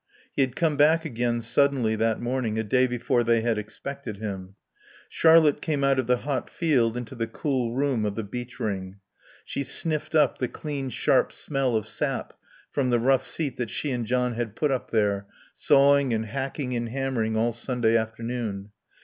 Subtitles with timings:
[0.33, 4.55] He had come back again, suddenly, that morning, a day before they had expected him.
[5.09, 8.95] Charlotte came out of the hot field into the cool room of the beech ring.
[9.45, 12.33] She sniffed up the clean, sharp smell of sap
[12.71, 16.75] from the rough seat that she and John had put up there, sawing and hacking
[16.75, 18.71] and hammering all Sunday afternoon.